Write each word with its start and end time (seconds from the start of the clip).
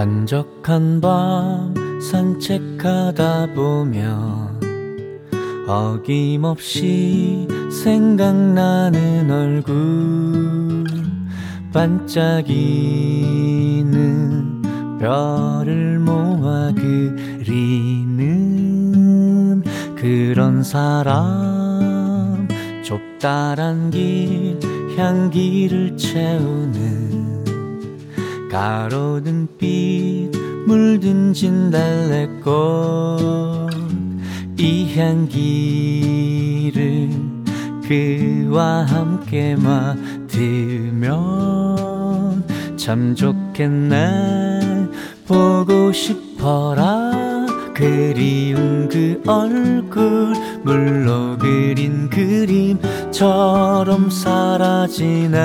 한적한 0.00 1.02
밤 1.02 1.74
산책하다 2.00 3.52
보면 3.54 4.58
어김없이 5.68 7.46
생각나는 7.70 9.30
얼굴. 9.30 10.84
반짝이는 11.74 12.22
별을 14.98 15.98
모아 15.98 16.72
그리는 16.74 18.02
그런 19.96 20.62
사람. 20.62 22.48
좁다란 22.82 23.90
길 23.90 24.58
향기를 24.96 25.98
채우는 25.98 26.99
가로등 28.50 29.46
빛 29.58 30.30
물든 30.66 31.32
진달래꽃 31.32 32.50
이 34.58 34.94
향기를 34.94 37.08
그와 37.86 38.84
함께 38.86 39.56
맡으면 39.56 41.10
참 42.76 43.14
좋겠네. 43.14 44.88
보고 45.26 45.92
싶어라. 45.92 47.46
그리운 47.74 48.88
그 48.88 49.22
얼굴 49.26 50.34
물로 50.64 51.36
그린 51.38 52.08
그림처럼 52.10 54.10
사라지네. 54.10 55.38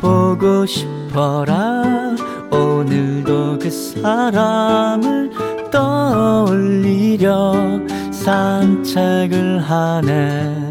보고 0.00 0.66
싶 0.66 0.97
어라. 1.16 2.14
오늘도 2.50 3.58
그 3.58 3.70
사람을 3.70 5.30
떠올리려 5.70 7.54
산책을 8.10 9.60
하네. 9.60 10.68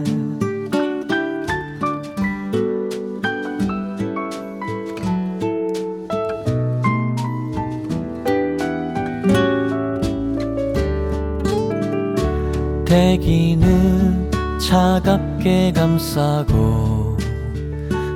대기는 12.86 14.32
차갑게 14.60 15.74
감싸고 15.74 17.18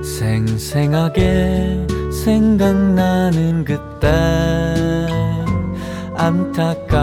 생생하게 0.04 1.91
생각나는 2.24 3.66
그때 3.66 4.08
안타까운 6.16 7.02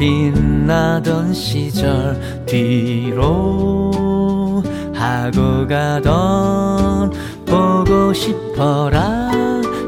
빛나던 0.00 1.32
시절 1.32 2.44
뒤로 2.44 3.92
하고 4.92 5.64
가던 5.68 7.12
보고 7.46 8.12
싶어라. 8.12 9.30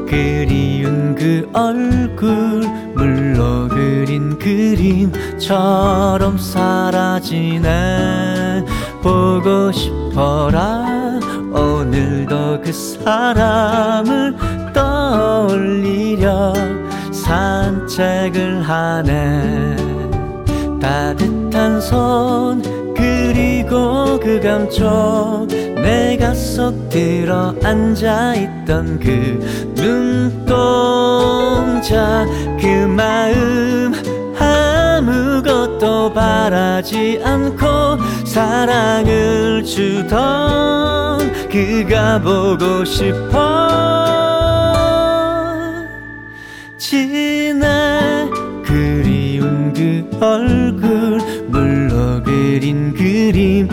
그리운 0.07 1.15
그 1.15 1.49
얼굴 1.51 2.61
물로 2.95 3.67
그린 3.67 4.39
그림처럼 4.39 6.37
사라지네. 6.37 7.75
보고 9.03 9.71
싶어라 9.73 11.05
오늘도 11.55 12.61
그 12.61 12.73
사람을 12.73 14.35
떠올리려 14.73 16.53
산책을 17.11 18.61
하네. 18.61 19.75
따뜻한 20.81 21.79
손 21.79 22.61
그리고 22.93 24.19
그 24.19 24.39
감촉. 24.41 25.47
내가 25.81 26.33
속 26.33 26.89
들어 26.89 27.55
앉아있던 27.63 28.99
그 28.99 29.39
눈동자 29.75 30.35
그 32.59 32.67
마음 32.87 33.93
아무것도 34.95 36.13
바라지 36.13 37.19
않고 37.23 37.97
사랑을 38.25 39.63
주던 39.63 41.17
그가 41.49 42.21
보고 42.21 42.85
싶어. 42.85 43.67
지나 46.77 48.29
그리운 48.63 49.73
그 49.73 50.07
얼굴 50.23 51.19
물로 51.47 52.23
그린 52.23 52.93
그림처럼 52.93 53.67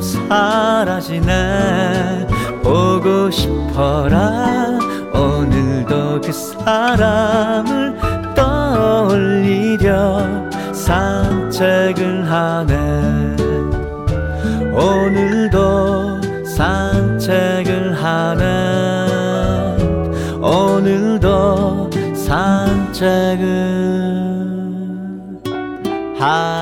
사라지네. 0.00 1.26
보고 2.62 3.28
싶어라. 3.30 4.78
오늘도 5.12 6.20
그 6.20 6.32
사람을 6.32 7.87
산책을 11.58 12.30
하네. 12.30 12.76
오늘도 14.72 16.44
산책을 16.44 18.00
하네. 18.00 18.46
오늘도 20.40 21.90
산책을 22.14 23.48
하네 26.20 26.57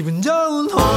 기분 0.00 0.22
좋은 0.22 0.70
호 0.70 0.89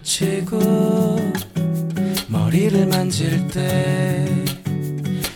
다치고 0.00 1.32
머리를 2.28 2.86
만질 2.86 3.46
때 3.48 4.26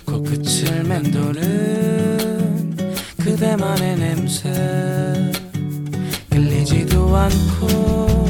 코끝을 0.05 0.84
맴도는 0.84 2.76
그대만의 3.19 3.96
냄새. 3.96 4.52
끌리지도 6.31 7.15
않고 7.17 8.29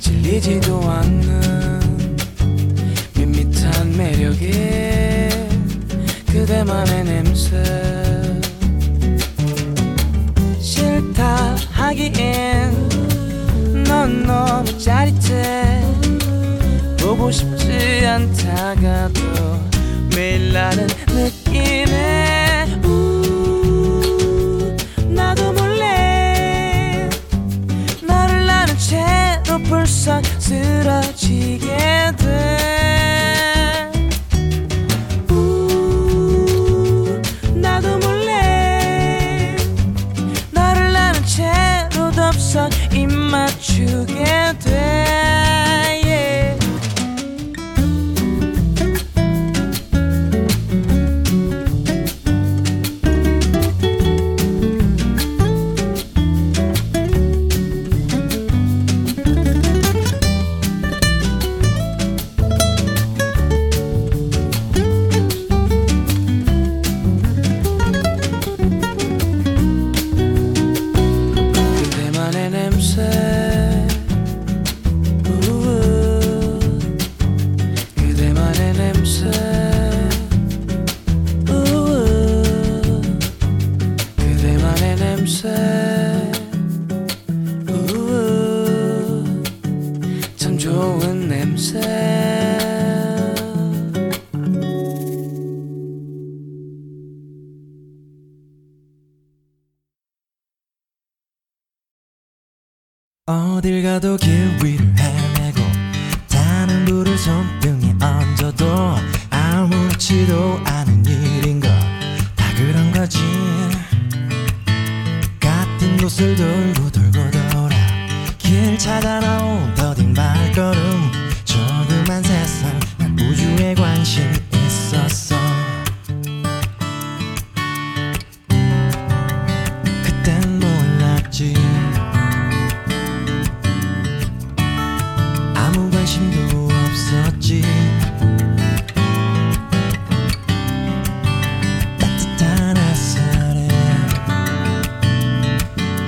질리지도 0.00 0.82
않는 0.82 2.06
밋밋한 3.16 3.96
매력에 3.96 5.28
그대만의 6.26 7.04
냄새. 7.04 7.62
싫다 10.60 11.56
하기엔 11.70 12.93
건 14.04 14.22
너무 14.26 14.78
짜릿해. 14.78 15.82
보고 17.00 17.30
싶지 17.30 18.04
않다가도 18.06 19.22
매일 20.14 20.52
나는 20.52 20.86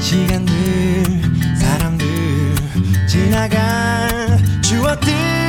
시간들 0.07 1.03
사람들 1.59 2.07
지나간 3.09 4.63
추억들 4.63 5.46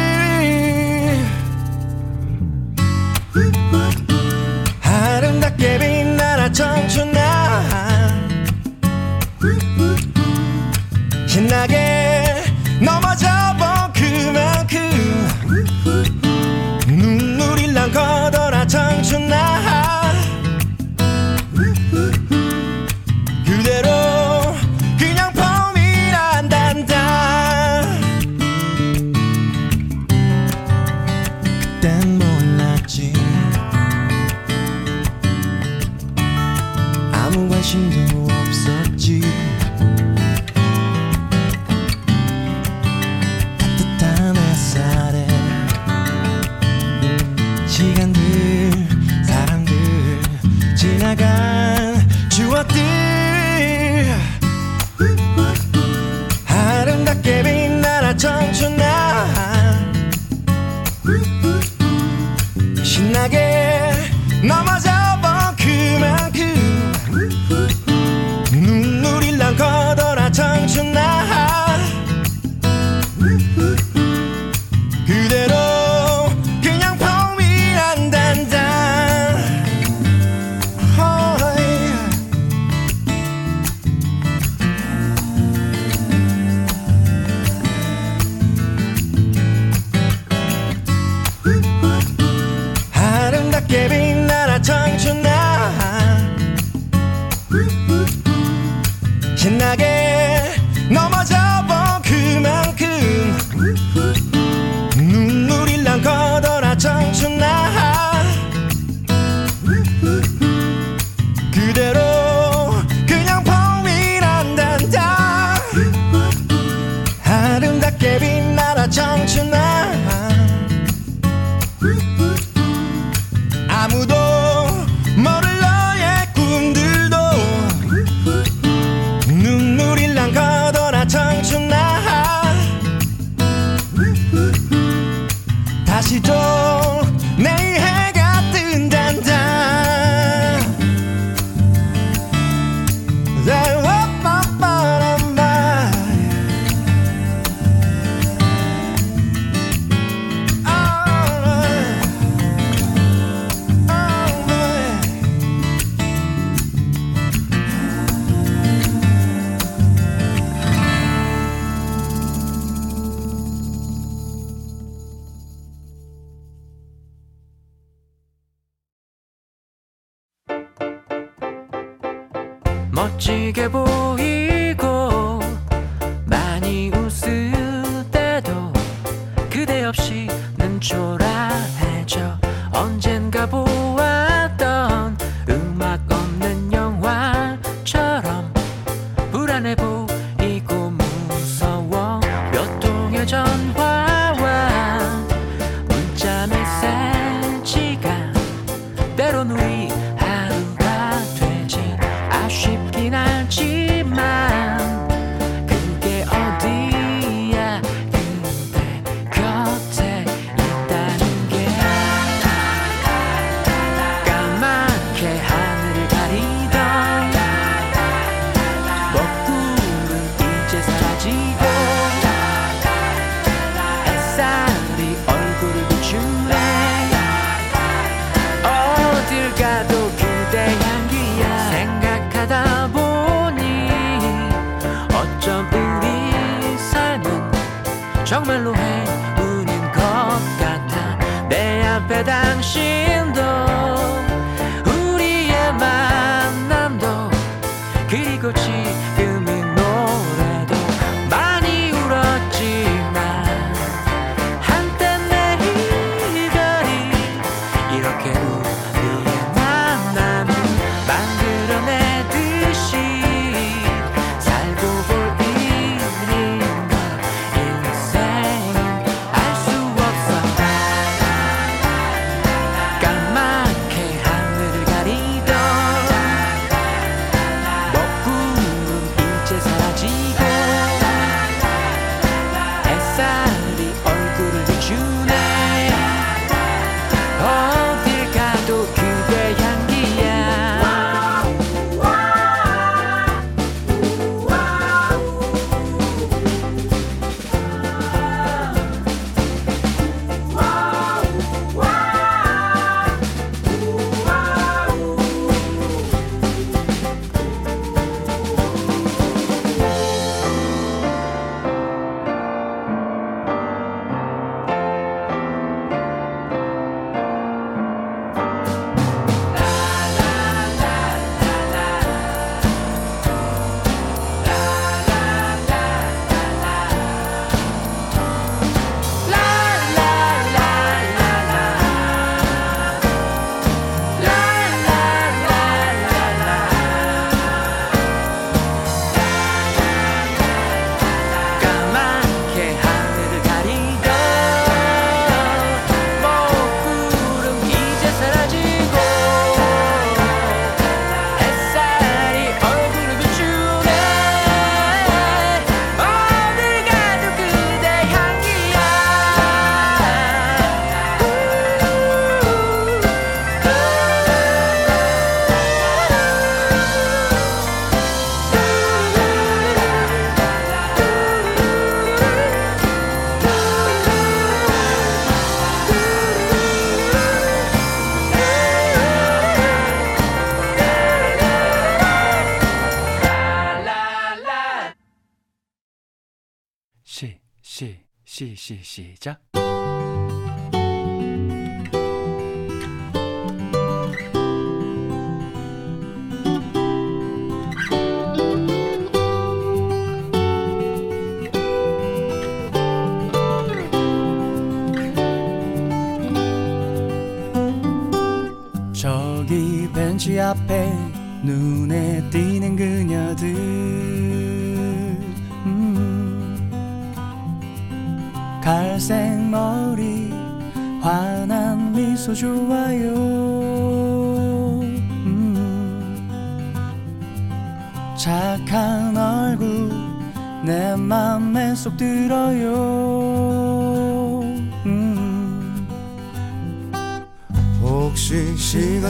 내게 173.48 173.70
보 173.70 173.87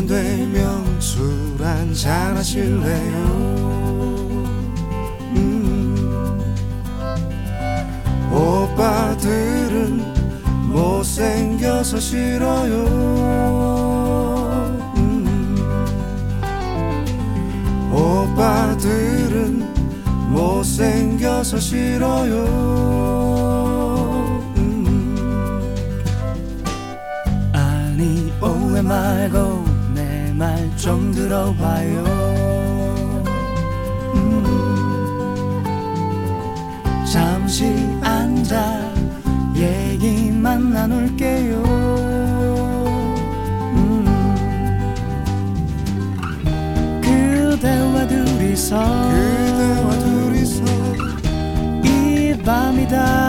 되면 0.08 1.02
술 1.02 1.28
한잔 1.62 2.38
하실래요? 2.38 3.57
둘이서 48.58 48.76
그대와 48.76 50.00
둘이서 50.00 50.64
이 51.84 52.36
밤이 52.44 52.88
다. 52.88 53.27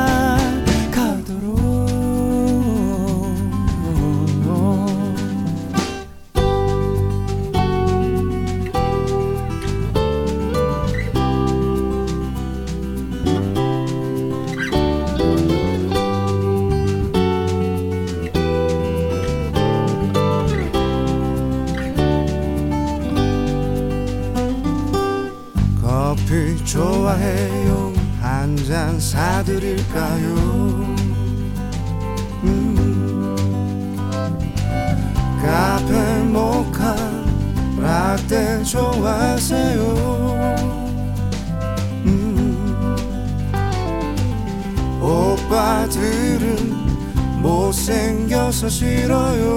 싫어요. 48.69 49.57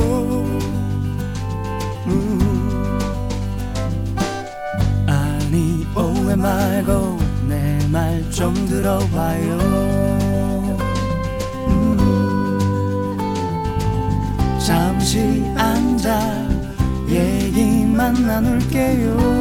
음. 2.08 3.00
아니 5.08 5.86
오해 5.96 6.36
말고 6.36 7.20
내 7.48 7.78
말 7.92 8.22
좀 8.32 8.54
들어봐요. 8.66 9.58
음. 11.68 11.98
잠시 14.66 15.44
앉아 15.58 16.48
얘기만 17.10 18.14
나눌게요. 18.26 19.41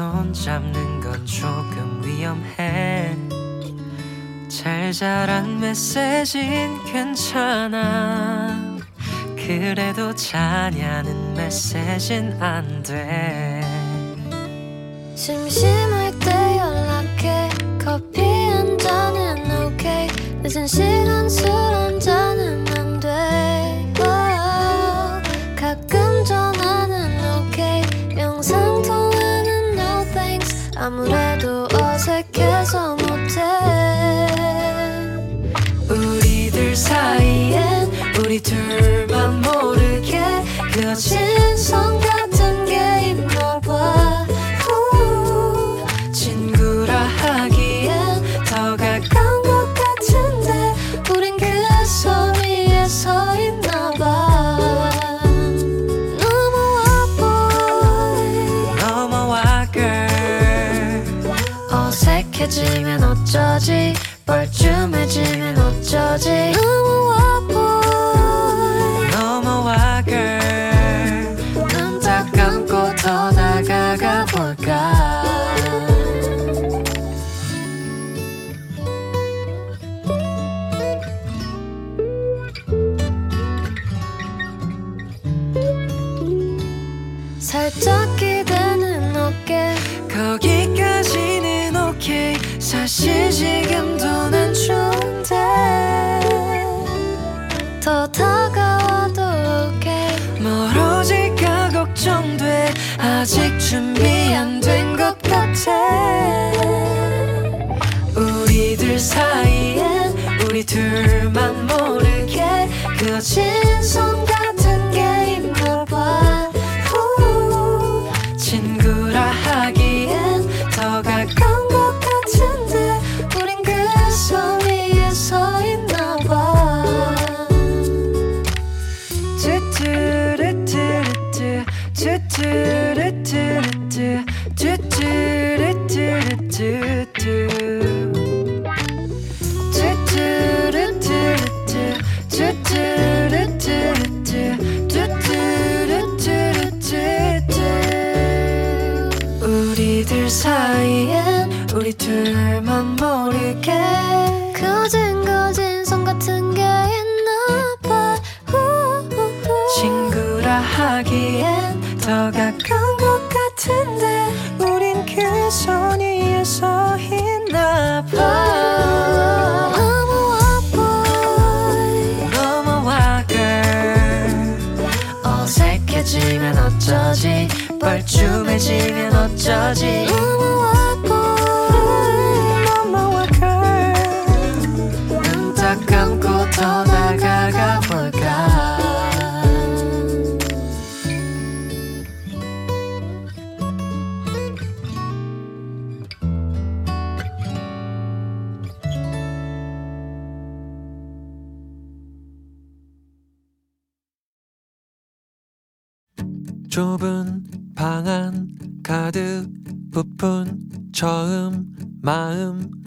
손잡는 0.00 1.00
건 1.00 1.26
조금 1.26 2.00
위험해. 2.02 3.14
잘 4.48 4.94
자란 4.94 5.60
메시진 5.60 6.82
괜찮아. 6.86 8.78
그래도 9.36 10.14
자냐는 10.14 11.34
메시진 11.34 12.34
안돼. 12.40 13.59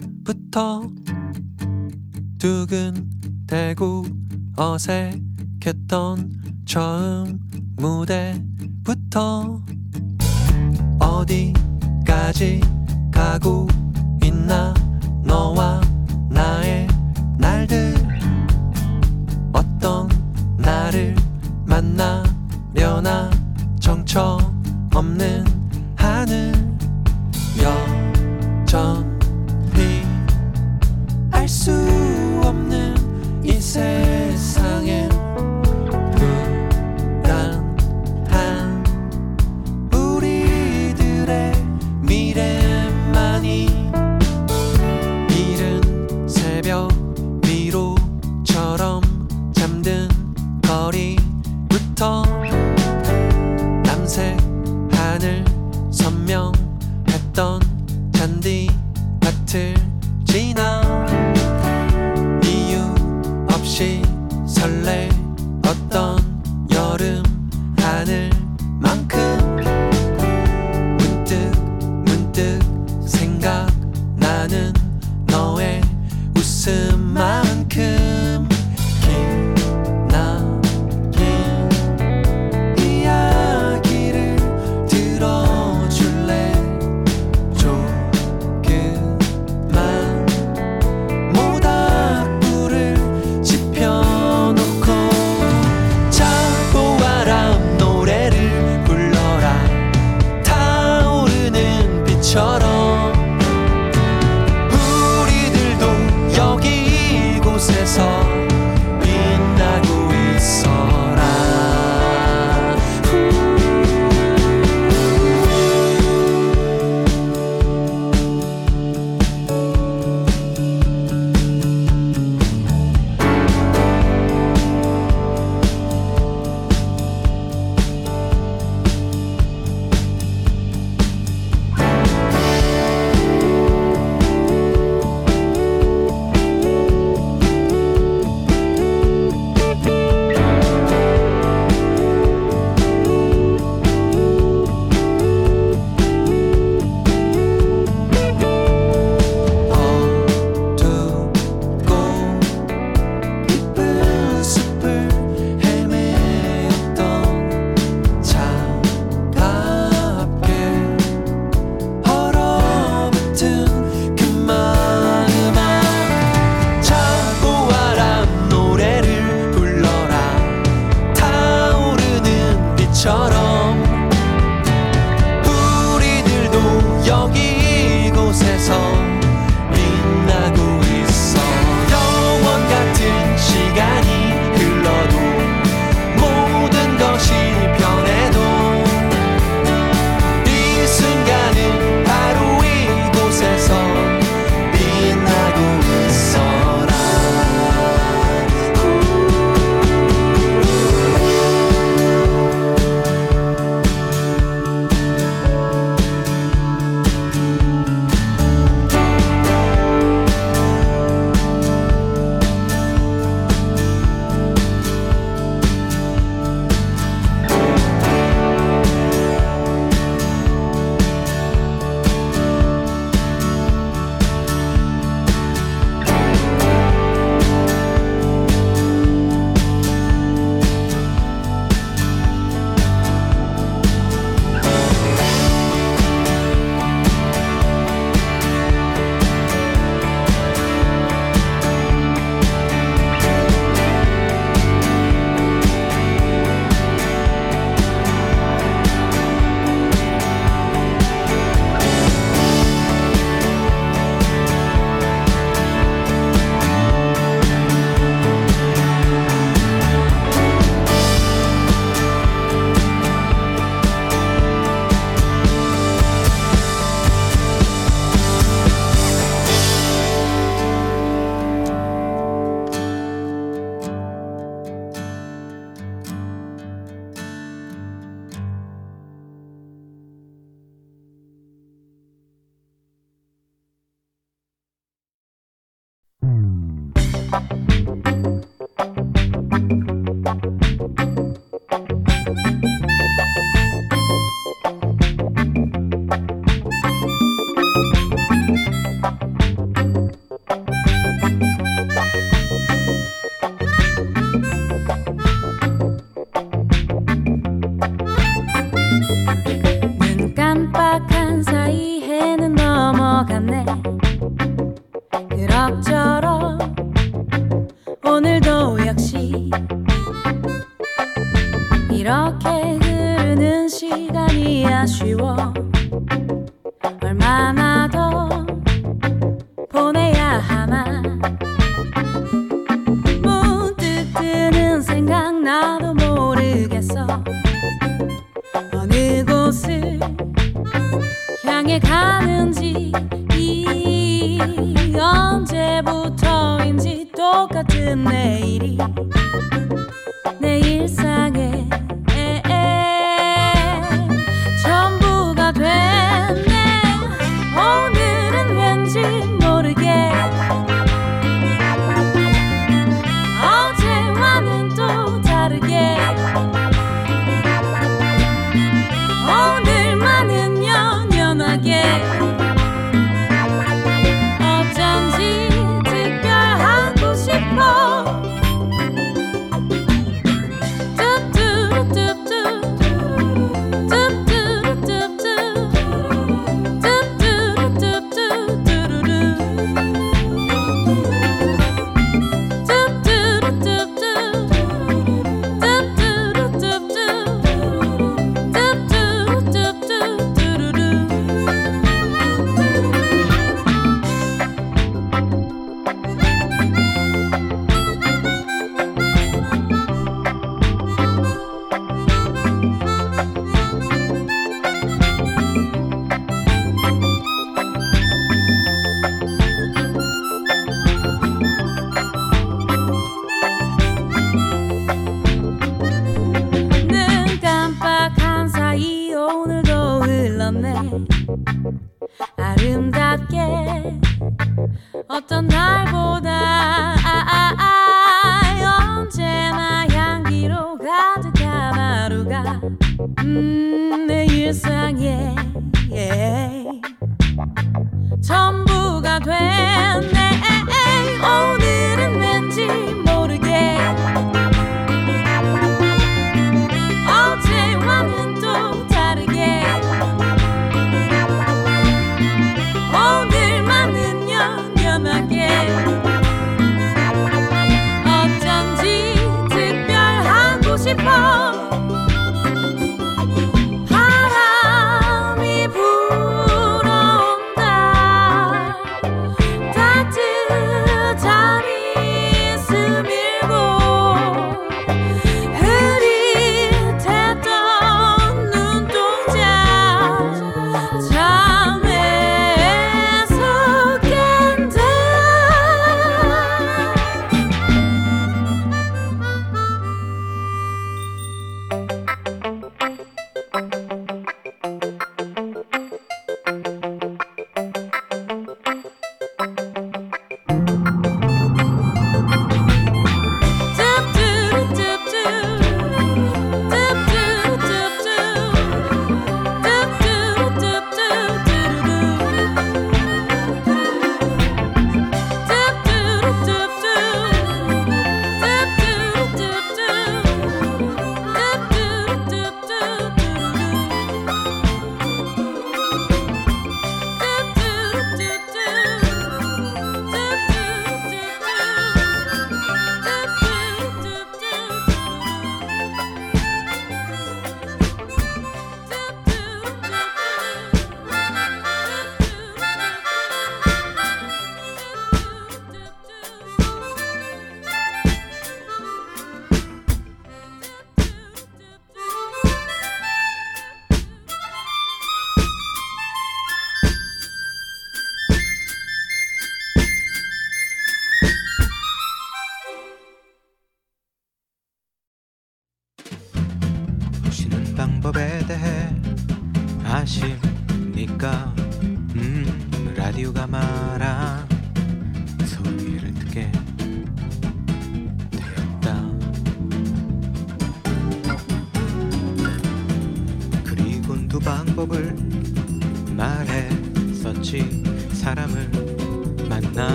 처음부터 0.00 0.90
두근대고 2.38 4.04
어색했던 4.56 6.32
처음 6.64 7.40
무대부터 7.76 9.62
어디까지 10.98 12.60
가고 13.12 13.66
있나 14.22 14.74
너와 15.24 15.80
나의 16.30 16.86
날들. 17.38 18.03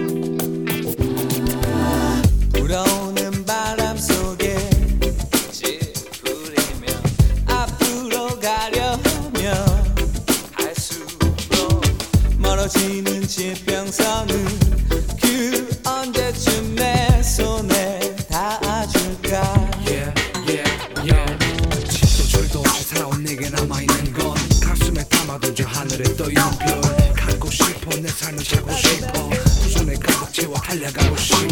삶을 28.13 28.45
살고 28.45 28.73
싶어. 28.73 29.31
두 29.63 29.71
손에 29.71 29.95
가득 29.95 30.33
채워 30.33 30.55
달려가고 30.55 31.17
싶어. 31.17 31.52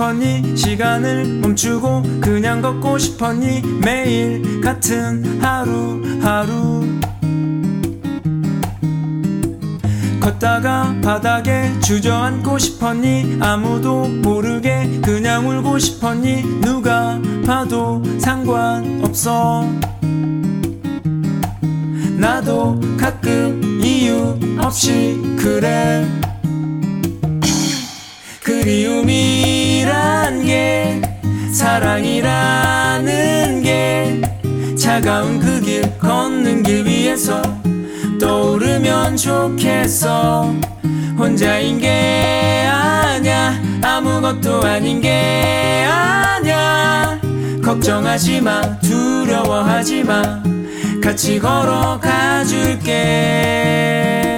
싶었니? 0.00 0.56
시간을 0.56 1.40
멈추고 1.42 2.02
그냥 2.22 2.62
걷고 2.62 2.96
싶었니? 2.96 3.60
매일 3.82 4.62
같은 4.62 5.42
하루하루. 5.42 6.86
걷다가 10.20 10.94
바닥에 11.02 11.78
주저앉고 11.80 12.58
싶었니? 12.58 13.36
아무도 13.40 14.08
모르게 14.08 15.00
그냥 15.04 15.46
울고 15.46 15.78
싶었니? 15.78 16.60
누가 16.62 17.20
봐도 17.44 18.02
상관없어. 18.18 19.68
나도 22.16 22.80
가끔 22.98 23.80
이유 23.84 24.38
없이 24.58 25.20
그래. 25.38 26.06
그리움이란 28.60 30.44
게 30.44 31.00
사랑이라는 31.50 33.02
게 33.62 34.20
차가운 34.76 35.38
그 35.40 35.60
길 35.60 35.98
걷는 35.98 36.62
길 36.62 36.84
위에서 36.86 37.40
떠오르면 38.20 39.16
좋겠어. 39.16 40.54
혼자인 41.16 41.78
게 41.78 42.66
아냐 42.70 43.58
아무것도 43.82 44.62
아닌 44.62 45.00
게 45.00 45.86
아냐 45.88 47.18
걱정하지 47.64 48.40
마 48.42 48.78
두려워하지 48.80 50.04
마. 50.04 50.42
같이 51.02 51.38
걸어가 51.38 52.44
줄게. 52.44 54.29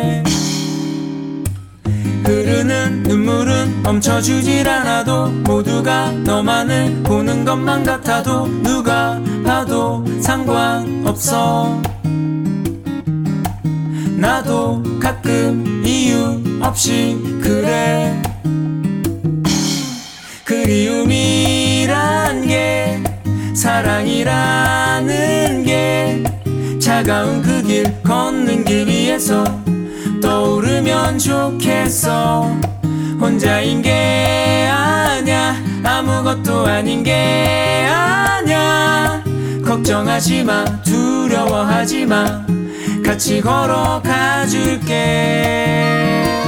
눈물은 3.12 3.82
멈춰주질 3.82 4.66
않아도 4.66 5.26
모두가 5.26 6.12
너만을 6.12 7.02
보는 7.02 7.44
것만 7.44 7.84
같아도 7.84 8.46
누가 8.62 9.20
봐도 9.44 10.02
상관없어. 10.18 11.78
나도 14.16 14.82
가끔 14.98 15.82
이유 15.84 16.40
없이 16.62 17.18
그래. 17.42 18.18
그리움이란 20.44 21.86
게 22.46 23.02
사랑이라는 23.54 25.04
게 25.64 26.24
차가운 26.80 27.42
그 27.42 27.60
길 27.62 27.84
걷는 28.02 28.64
길 28.64 28.88
위에서 28.88 29.44
떠오르면 30.22 31.18
좋겠어 31.18 32.72
혼자인 33.32 33.80
게 33.80 34.68
아냐 34.70 35.56
아무것도 35.82 36.66
아닌 36.66 37.02
게 37.02 37.86
아냐 37.88 39.24
걱정하지 39.64 40.44
마 40.44 40.64
두려워하지 40.82 42.04
마. 42.04 42.44
같이 43.02 43.40
걸어가 43.40 44.46
줄게 44.46 46.41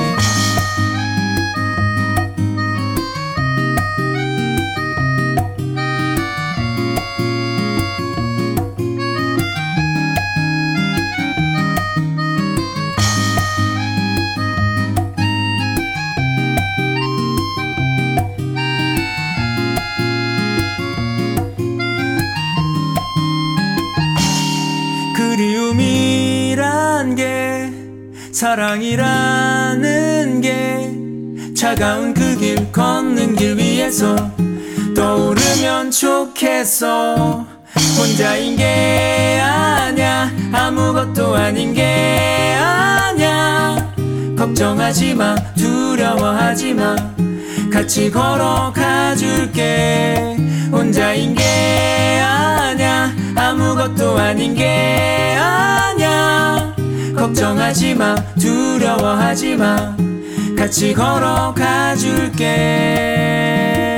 사랑이라는 28.35 29.81
게 30.41 31.55
차가운 31.55 32.13
그 32.13 32.37
길 32.37 32.73
걷는 32.73 33.37
길 33.37 33.57
위에서 33.57 34.17
떠오르면 34.97 35.93
좋겠어. 35.93 37.47
혼자인 37.97 38.57
게 38.57 39.41
아냐 39.41 40.33
아무것도 40.53 41.35
아닌 41.37 41.73
게 41.73 42.57
아냐 42.59 43.95
걱정하지 44.37 45.15
마 45.15 45.37
두려워하지 45.57 46.75
마. 46.75 46.97
같이 47.73 48.11
걸어가 48.11 49.15
줄게. 49.15 50.37
혼자인 50.73 51.35
게 51.37 52.21
아냐 52.21 53.15
아무것도 53.37 54.19
아닌 54.19 54.55
게 54.57 55.37
아냐 55.39 56.74
걱정하지 57.25 57.95
마 57.95 58.15
두려워하지 58.39 59.57
마. 59.57 59.97
같이 60.59 60.93
걸어가 60.93 61.97
줄게 61.97 63.94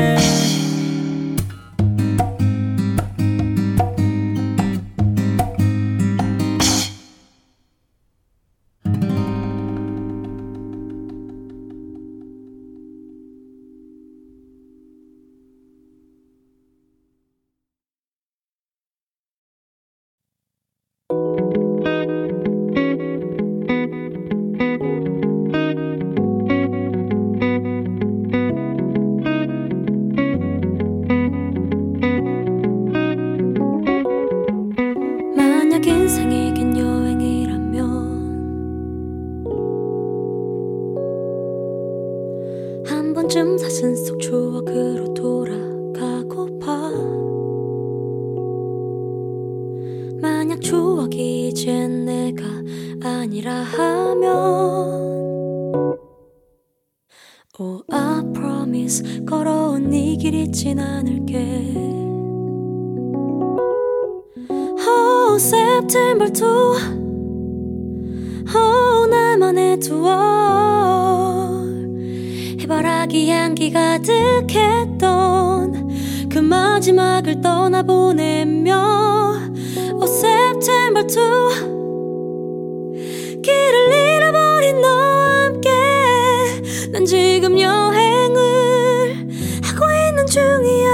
지금 87.06 87.58
여행을 87.58 89.28
하고 89.62 89.92
있는 89.92 90.26
중이야. 90.26 90.90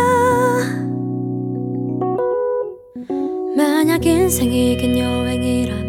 만약 3.57 4.05
인생이 4.05 4.77
긴 4.77 4.99
여행이라 4.99 5.82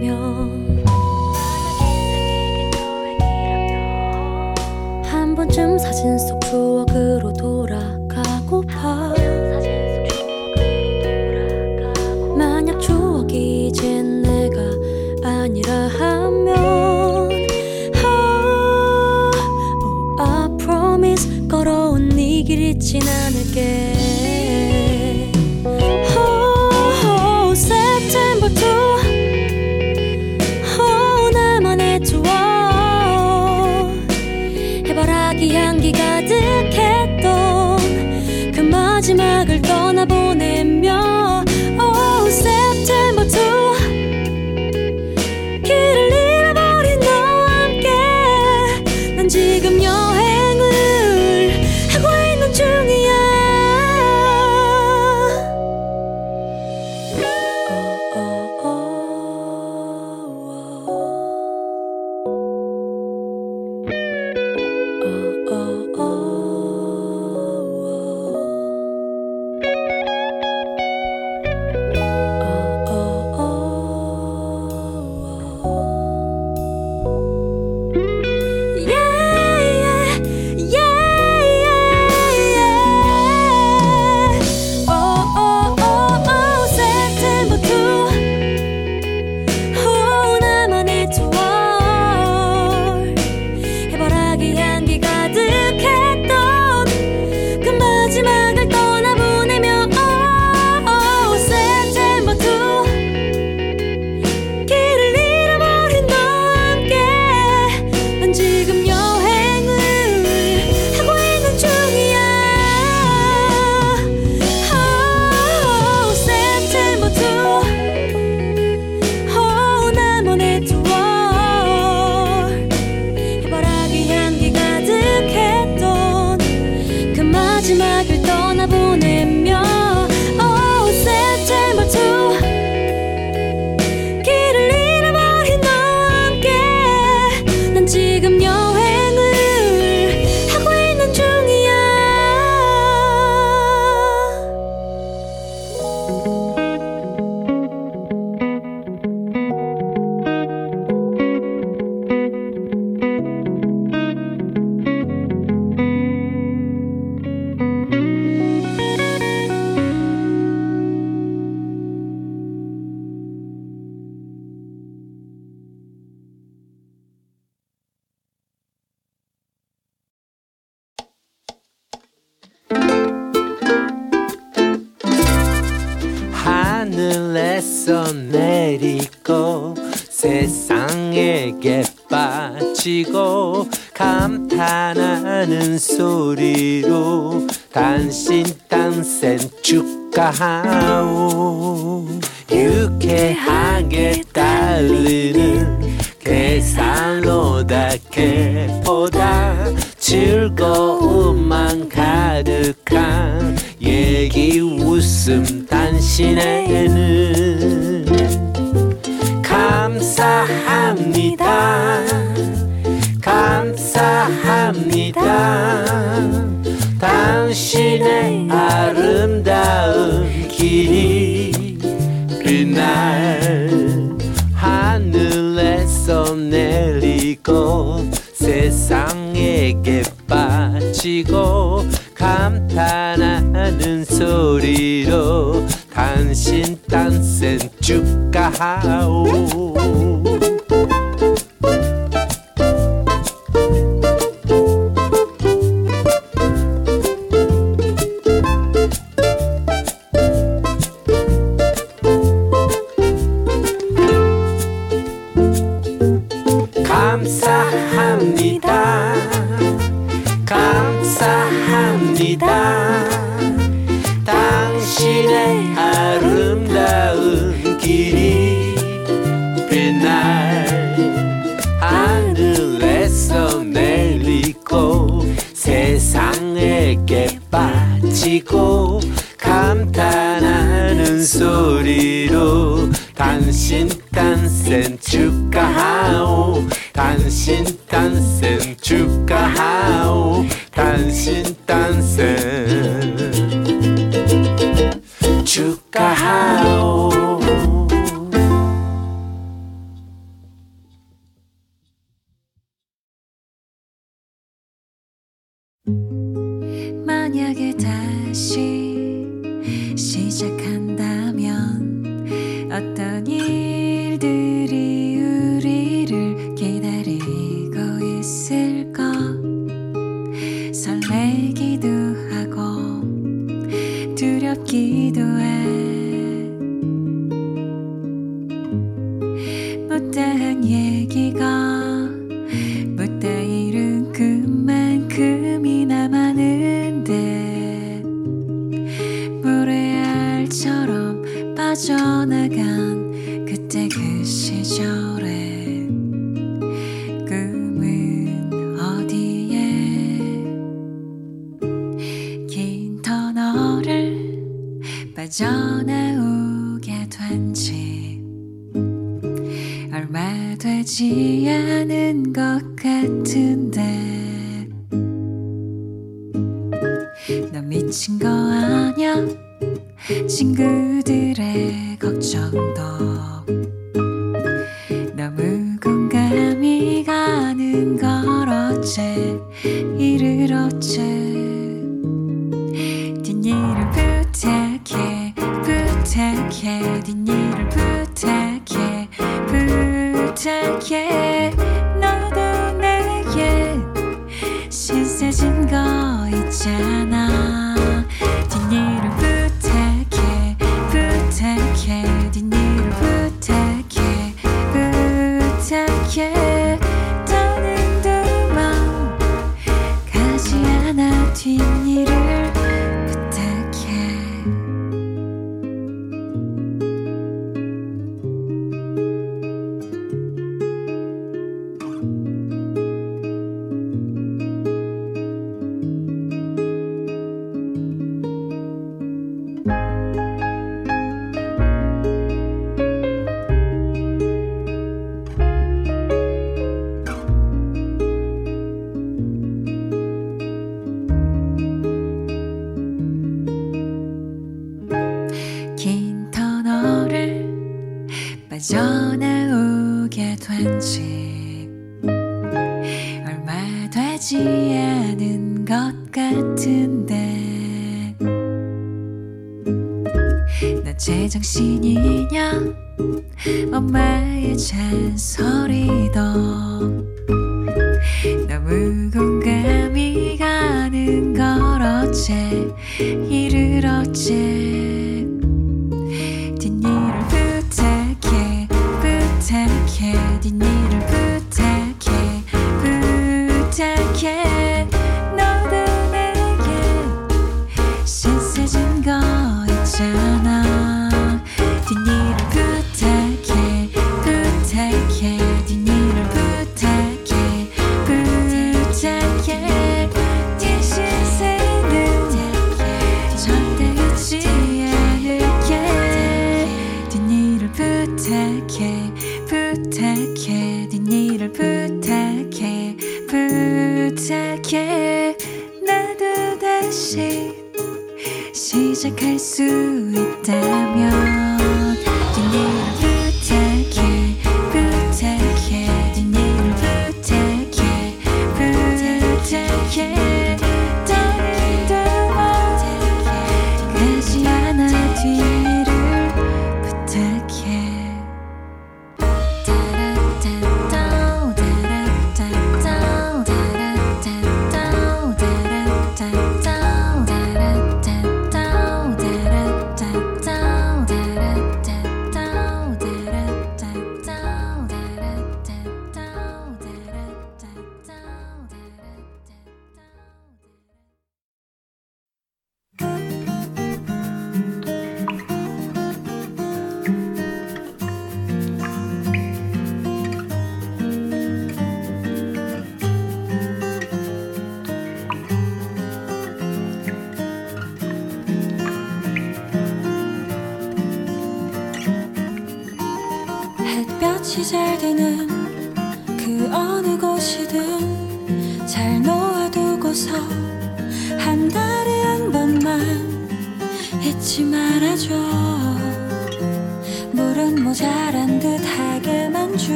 우 317.06 317.43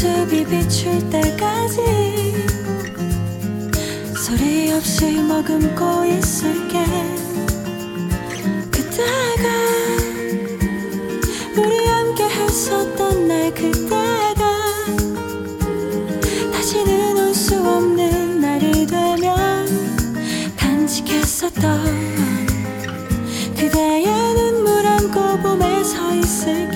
모습이 0.00 0.46
비출 0.46 1.10
때까지 1.10 1.76
소리 4.16 4.72
없이 4.72 5.20
머금고 5.20 6.06
있을게. 6.06 6.82
그때가 8.70 9.48
우리 11.54 11.84
함께 11.86 12.24
했었던 12.24 13.28
날 13.28 13.52
그때가 13.52 14.34
다시는 16.50 17.18
올 17.18 17.34
수 17.34 17.56
없는 17.56 18.40
날이 18.40 18.86
되면 18.86 19.66
간직했었던 20.56 21.84
그대의 23.54 24.06
눈물 24.34 24.86
안고 24.86 25.42
봄에 25.42 25.84
서 25.84 26.14
있을게. 26.14 26.69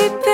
creepy 0.00 0.29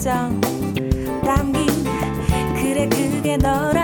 표정 0.00 0.40
담긴 1.22 1.66
그래 2.54 2.88
그게 2.88 3.36
너라. 3.36 3.79